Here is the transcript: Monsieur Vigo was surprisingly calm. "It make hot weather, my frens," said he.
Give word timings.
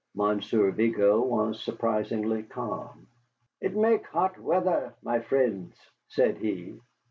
Monsieur 0.15 0.71
Vigo 0.71 1.21
was 1.21 1.61
surprisingly 1.61 2.41
calm. 2.41 3.05
"It 3.59 3.75
make 3.75 4.03
hot 4.07 4.39
weather, 4.39 4.95
my 5.03 5.19
frens," 5.19 5.75
said 6.07 6.37
he. 6.39 6.79